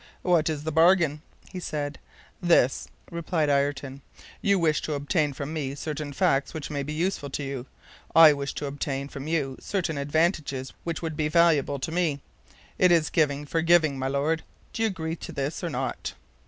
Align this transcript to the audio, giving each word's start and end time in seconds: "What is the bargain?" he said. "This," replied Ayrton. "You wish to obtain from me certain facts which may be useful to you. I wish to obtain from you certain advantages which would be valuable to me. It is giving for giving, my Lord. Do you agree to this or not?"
"What 0.23 0.49
is 0.49 0.63
the 0.63 0.71
bargain?" 0.71 1.21
he 1.51 1.59
said. 1.59 1.99
"This," 2.41 2.87
replied 3.11 3.49
Ayrton. 3.51 4.01
"You 4.41 4.57
wish 4.57 4.81
to 4.81 4.95
obtain 4.95 5.31
from 5.31 5.53
me 5.53 5.75
certain 5.75 6.11
facts 6.11 6.55
which 6.55 6.71
may 6.71 6.81
be 6.81 6.91
useful 6.93 7.29
to 7.29 7.43
you. 7.43 7.67
I 8.15 8.33
wish 8.33 8.55
to 8.55 8.65
obtain 8.65 9.09
from 9.09 9.27
you 9.27 9.57
certain 9.59 9.99
advantages 9.99 10.73
which 10.83 11.03
would 11.03 11.15
be 11.15 11.27
valuable 11.27 11.77
to 11.77 11.91
me. 11.91 12.19
It 12.79 12.91
is 12.91 13.11
giving 13.11 13.45
for 13.45 13.61
giving, 13.61 13.99
my 13.99 14.07
Lord. 14.07 14.41
Do 14.73 14.81
you 14.81 14.87
agree 14.87 15.17
to 15.17 15.31
this 15.31 15.63
or 15.63 15.69
not?" 15.69 16.15